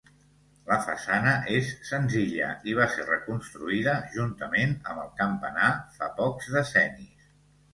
La 0.69 0.77
façana 0.85 1.33
és 1.57 1.67
senzilla 1.89 2.47
i 2.71 2.73
va 2.81 2.87
ser 2.95 3.05
reconstruïda, 3.09 3.93
juntament 4.17 4.75
amb 4.79 5.05
el 5.05 5.13
campanar, 5.21 5.71
fa 6.01 6.09
pocs 6.23 6.51
decennis. 6.57 7.33